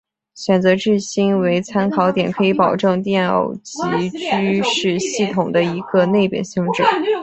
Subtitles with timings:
[0.33, 6.81] 选择质心为参考点可以保证电偶极矩是系统的一个内禀性质。